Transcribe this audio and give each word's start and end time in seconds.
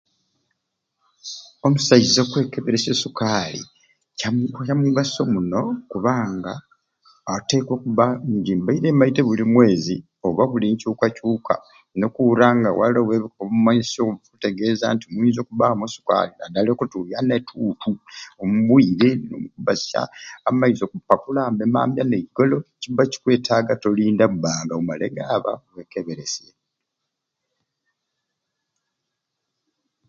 Omusaiza 1.65 2.19
okwekeberesya 2.23 2.91
osukali 2.97 3.61
kyamu 4.17 4.43
kyamugaso 4.65 5.21
muno 5.33 5.61
kubanga 5.91 6.53
otekwa 7.35 7.73
okubba 7.75 8.05
nje 8.31 8.53
mbaire 8.59 8.87
maite 8.91 9.21
buli 9.27 9.45
mwezi 9.53 9.95
oba 10.27 10.43
buli 10.51 10.65
nkyukakyuka 10.69 11.53
nokuura 11.99 12.47
nga 12.57 12.69
waliwo 12.79 13.13
omumaiso 13.43 14.01
ebikutegeza 14.09 14.85
nti 14.93 15.05
mwinza 15.13 15.39
okubamu 15.41 15.81
osukali 15.87 16.31
nadala 16.35 16.69
okutuyana 16.71 17.33
etuntu, 17.39 17.89
omumbwire 18.41 19.09
obasya 19.57 20.01
amaiso 20.49 20.83
okupakulambe 20.85 21.61
emambya 21.67 22.03
n'eigolo 22.05 22.57
kiba 22.81 23.03
kikwetaga 23.11 23.71
otolinda 23.77 24.25
banga 24.41 24.73
omale 24.79 25.07
gaba 25.15 25.51
wekeberesye. 25.75 26.51